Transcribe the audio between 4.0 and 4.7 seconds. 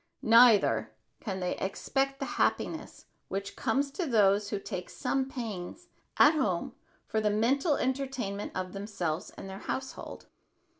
those who